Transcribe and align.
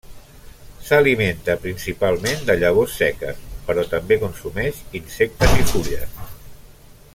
S'alimenta 0.85 1.55
principalment 1.65 2.41
de 2.47 2.55
llavors 2.63 2.95
seques, 3.03 3.45
però 3.69 3.85
també 3.93 4.19
consumeix 4.25 4.83
insectes 5.03 5.55
i 5.63 5.71
fulles. 5.75 6.21